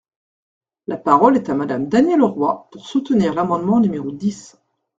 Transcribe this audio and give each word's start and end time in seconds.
La 0.87 0.97
parole 0.97 1.35
est 1.35 1.49
à 1.51 1.53
Madame 1.53 1.87
Danielle 1.87 2.23
Auroi, 2.23 2.67
pour 2.71 2.87
soutenir 2.87 3.35
l’amendement 3.35 3.79
numéro 3.79 4.09
dix. 4.11 4.57